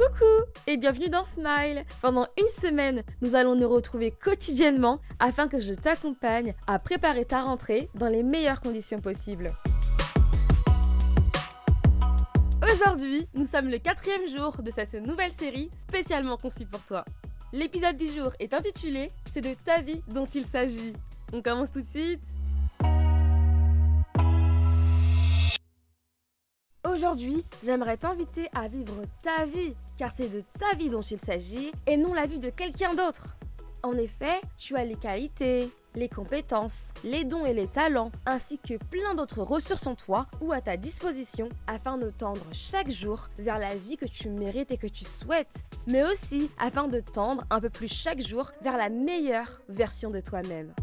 [0.00, 5.60] Coucou et bienvenue dans Smile Pendant une semaine, nous allons nous retrouver quotidiennement afin que
[5.60, 9.52] je t'accompagne à préparer ta rentrée dans les meilleures conditions possibles.
[12.72, 17.04] Aujourd'hui, nous sommes le quatrième jour de cette nouvelle série spécialement conçue pour toi.
[17.52, 20.94] L'épisode du jour est intitulé C'est de ta vie dont il s'agit.
[21.34, 22.24] On commence tout de suite
[27.00, 31.72] Aujourd'hui, j'aimerais t'inviter à vivre ta vie, car c'est de ta vie dont il s'agit
[31.86, 33.36] et non la vie de quelqu'un d'autre.
[33.82, 38.74] En effet, tu as les qualités, les compétences, les dons et les talents, ainsi que
[38.76, 43.58] plein d'autres ressources en toi ou à ta disposition afin de tendre chaque jour vers
[43.58, 47.60] la vie que tu mérites et que tu souhaites, mais aussi afin de tendre un
[47.60, 50.74] peu plus chaque jour vers la meilleure version de toi-même.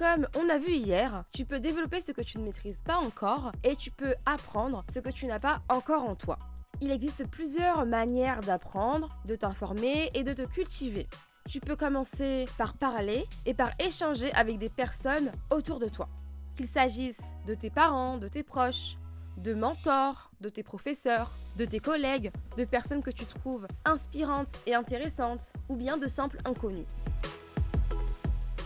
[0.00, 3.52] Comme on a vu hier, tu peux développer ce que tu ne maîtrises pas encore
[3.62, 6.38] et tu peux apprendre ce que tu n'as pas encore en toi.
[6.80, 11.06] Il existe plusieurs manières d'apprendre, de t'informer et de te cultiver.
[11.50, 16.08] Tu peux commencer par parler et par échanger avec des personnes autour de toi.
[16.56, 18.96] Qu'il s'agisse de tes parents, de tes proches,
[19.36, 24.74] de mentors, de tes professeurs, de tes collègues, de personnes que tu trouves inspirantes et
[24.74, 26.86] intéressantes, ou bien de simples inconnus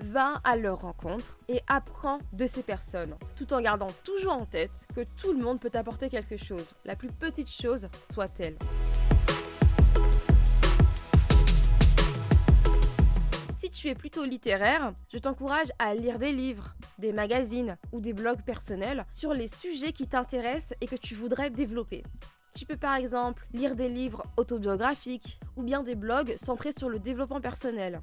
[0.00, 4.86] va à leur rencontre et apprends de ces personnes, tout en gardant toujours en tête
[4.94, 8.56] que tout le monde peut t'apporter quelque chose, la plus petite chose soit-elle.
[13.54, 18.12] Si tu es plutôt littéraire, je t'encourage à lire des livres, des magazines ou des
[18.12, 22.04] blogs personnels sur les sujets qui t'intéressent et que tu voudrais développer.
[22.54, 26.98] Tu peux par exemple lire des livres autobiographiques ou bien des blogs centrés sur le
[26.98, 28.02] développement personnel.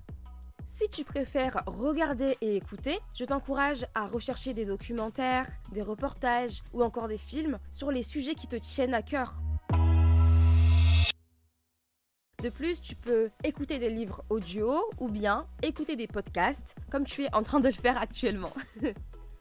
[0.66, 6.83] Si tu préfères regarder et écouter, je t'encourage à rechercher des documentaires, des reportages ou
[6.83, 9.33] encore des films sur les sujets qui te tiennent à cœur.
[12.42, 17.23] De plus, tu peux écouter des livres audio ou bien écouter des podcasts comme tu
[17.23, 18.52] es en train de le faire actuellement.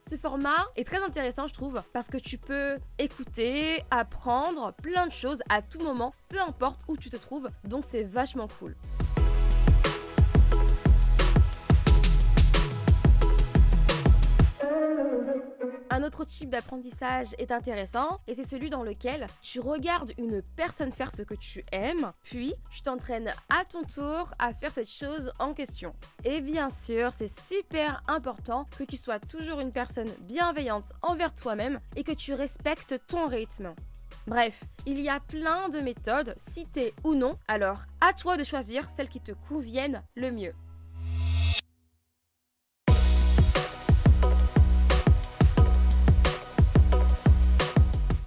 [0.05, 5.13] Ce format est très intéressant, je trouve, parce que tu peux écouter, apprendre plein de
[5.13, 8.75] choses à tout moment, peu importe où tu te trouves, donc c'est vachement cool.
[16.03, 21.09] Un type d'apprentissage est intéressant et c'est celui dans lequel tu regardes une personne faire
[21.09, 25.53] ce que tu aimes, puis tu t'entraînes à ton tour à faire cette chose en
[25.53, 25.95] question.
[26.25, 31.79] Et bien sûr, c'est super important que tu sois toujours une personne bienveillante envers toi-même
[31.95, 33.73] et que tu respectes ton rythme.
[34.27, 38.89] Bref, il y a plein de méthodes, citées ou non, alors à toi de choisir
[38.89, 40.53] celle qui te convienne le mieux.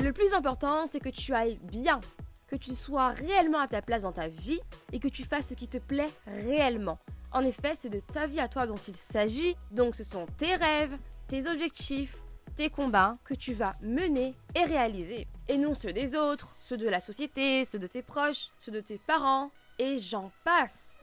[0.06, 2.00] Le plus important, c'est que tu ailles bien,
[2.46, 4.60] que tu sois réellement à ta place dans ta vie
[4.92, 7.00] et que tu fasses ce qui te plaît réellement.
[7.32, 10.54] En effet, c'est de ta vie à toi dont il s'agit, donc ce sont tes
[10.54, 10.96] rêves,
[11.26, 12.22] tes objectifs,
[12.54, 15.26] tes combats que tu vas mener et réaliser.
[15.48, 18.80] Et non ceux des autres, ceux de la société, ceux de tes proches, ceux de
[18.80, 19.50] tes parents,
[19.80, 21.00] et j'en passe.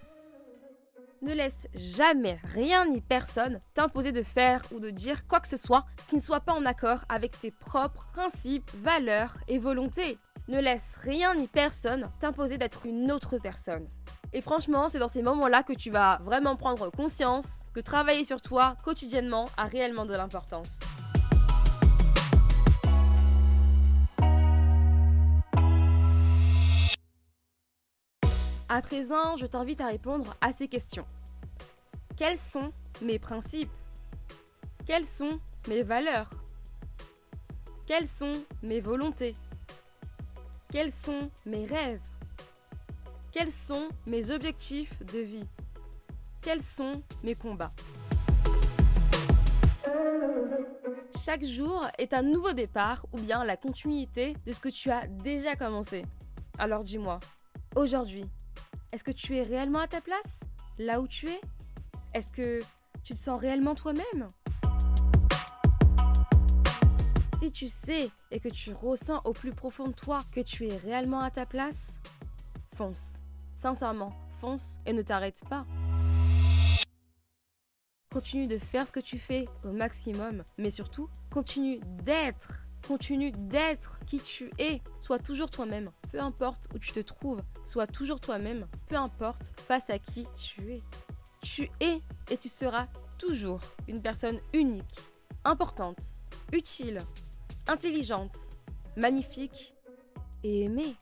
[1.24, 5.56] Ne laisse jamais rien ni personne t'imposer de faire ou de dire quoi que ce
[5.56, 10.18] soit qui ne soit pas en accord avec tes propres principes, valeurs et volontés.
[10.50, 13.88] Ne laisse rien ni personne t'imposer d'être une autre personne.
[14.34, 18.42] Et franchement, c'est dans ces moments-là que tu vas vraiment prendre conscience que travailler sur
[18.42, 20.82] toi quotidiennement a réellement de l'importance.
[28.70, 31.06] À présent, je t'invite à répondre à ces questions.
[32.16, 33.72] Quels sont mes principes?
[34.86, 36.32] Quelles sont mes valeurs?
[37.86, 39.36] Quelles sont mes volontés?
[40.72, 42.02] Quels sont mes rêves?
[43.32, 45.48] Quels sont mes objectifs de vie?
[46.42, 47.74] Quels sont mes combats?
[51.24, 55.08] Chaque jour est un nouveau départ ou bien la continuité de ce que tu as
[55.08, 56.06] déjà commencé.
[56.58, 57.20] Alors dis-moi,
[57.76, 58.26] aujourd'hui,
[58.94, 60.42] est-ce que tu es réellement à ta place
[60.78, 61.42] Là où tu es?
[62.14, 62.60] Est-ce que
[63.04, 64.30] tu te sens réellement toi-même?
[67.40, 70.78] Si tu sais et que tu ressens au plus profond de toi que tu es
[70.78, 72.00] réellement à ta place,
[72.76, 73.18] fonce.
[73.56, 75.66] Sincèrement, fonce et ne t'arrête pas.
[78.12, 84.00] Continue de faire ce que tu fais au maximum, mais surtout, continue d'être Continue d'être
[84.06, 84.82] qui tu es.
[85.00, 85.90] Sois toujours toi-même.
[86.12, 88.68] Peu importe où tu te trouves, sois toujours toi-même.
[88.88, 90.84] Peu importe face à qui tu es.
[91.42, 92.88] Tu es et tu seras
[93.18, 95.00] toujours une personne unique,
[95.46, 96.22] importante,
[96.52, 97.02] utile,
[97.68, 98.36] intelligente,
[98.98, 99.74] magnifique
[100.44, 100.96] et aimé.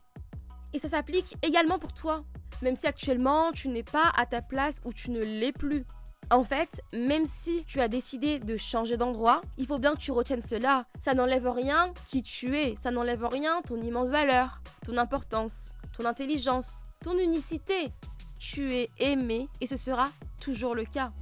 [0.72, 2.24] Et ça s'applique également pour toi,
[2.62, 5.84] même si actuellement tu n'es pas à ta place ou tu ne l'es plus.
[6.32, 10.12] En fait, même si tu as décidé de changer d'endroit, il faut bien que tu
[10.12, 10.86] retiennes cela.
[10.98, 16.06] Ça n'enlève rien qui tu es, ça n'enlève rien ton immense valeur, ton importance, ton
[16.06, 17.92] intelligence, ton unicité.
[18.38, 20.08] Tu es aimé et ce sera
[20.40, 21.12] toujours le cas.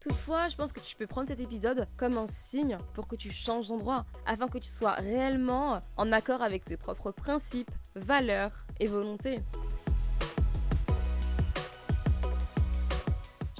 [0.00, 3.32] Toutefois, je pense que tu peux prendre cet épisode comme un signe pour que tu
[3.32, 8.86] changes d'endroit, afin que tu sois réellement en accord avec tes propres principes, valeurs et
[8.86, 9.42] volontés.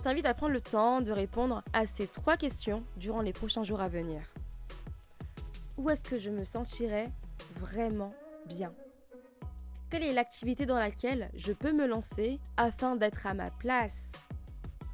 [0.01, 3.65] Je t'invite à prendre le temps de répondre à ces trois questions durant les prochains
[3.65, 4.23] jours à venir.
[5.77, 7.11] Où est-ce que je me sentirais
[7.57, 8.15] vraiment
[8.47, 8.73] bien?
[9.91, 14.13] Quelle est l'activité dans laquelle je peux me lancer afin d'être à ma place?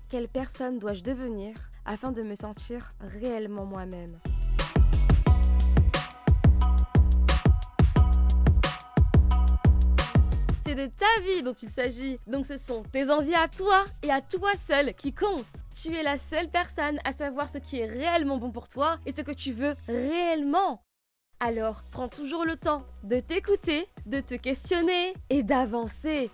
[0.08, 1.54] Quelle personne dois-je devenir
[1.84, 4.18] afin de me sentir réellement moi-même?
[10.66, 12.18] C'est de ta vie dont il s'agit.
[12.26, 15.44] Donc ce sont tes envies à toi et à toi seul qui comptent.
[15.80, 19.12] Tu es la seule personne à savoir ce qui est réellement bon pour toi et
[19.12, 20.82] ce que tu veux réellement.
[21.38, 26.30] Alors prends toujours le temps de t'écouter, de te questionner et d'avancer.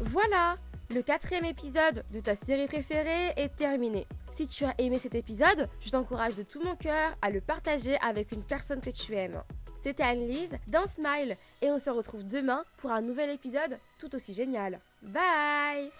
[0.00, 0.56] Voilà,
[0.92, 4.08] le quatrième épisode de ta série préférée est terminé.
[4.36, 7.96] Si tu as aimé cet épisode, je t'encourage de tout mon cœur à le partager
[8.02, 9.42] avec une personne que tu aimes.
[9.78, 14.34] C'était Anne-Lise dans Smile et on se retrouve demain pour un nouvel épisode tout aussi
[14.34, 14.78] génial.
[15.00, 15.90] Bye